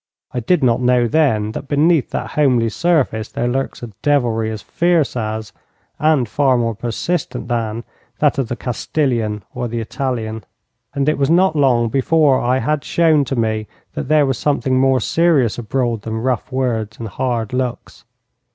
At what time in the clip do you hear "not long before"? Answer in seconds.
11.29-12.39